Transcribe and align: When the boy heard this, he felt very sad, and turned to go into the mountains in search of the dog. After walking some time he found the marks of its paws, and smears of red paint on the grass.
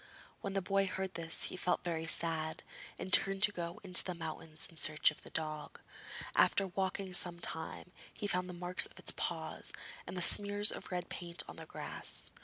When 0.39 0.53
the 0.53 0.63
boy 0.63 0.87
heard 0.87 1.13
this, 1.13 1.43
he 1.43 1.55
felt 1.55 1.83
very 1.83 2.07
sad, 2.07 2.63
and 2.97 3.13
turned 3.13 3.43
to 3.43 3.51
go 3.51 3.79
into 3.83 4.03
the 4.03 4.15
mountains 4.15 4.65
in 4.67 4.77
search 4.77 5.11
of 5.11 5.21
the 5.21 5.29
dog. 5.29 5.79
After 6.35 6.65
walking 6.65 7.13
some 7.13 7.37
time 7.39 7.91
he 8.11 8.25
found 8.25 8.49
the 8.49 8.53
marks 8.53 8.87
of 8.87 8.97
its 8.97 9.13
paws, 9.15 9.71
and 10.07 10.23
smears 10.23 10.71
of 10.71 10.91
red 10.91 11.09
paint 11.09 11.43
on 11.47 11.57
the 11.57 11.67
grass. 11.67 12.31